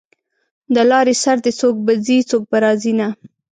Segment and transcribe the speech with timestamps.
[0.73, 3.07] د لارې سر دی څوک به ځي څوک به راځینه